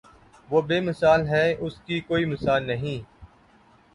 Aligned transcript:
وہ 0.49 0.61
بے 0.61 0.79
مثال 0.81 1.27
ہے 1.27 1.45
اس 1.59 1.75
کی 1.81 1.99
کوئی 2.01 2.25
مثال 2.25 2.61
نہیں 2.67 2.99